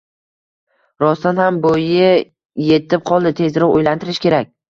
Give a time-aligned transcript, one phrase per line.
[1.03, 4.53] Rostdan ham, bo`yi etib qoldi, tezroq uylantirish kerak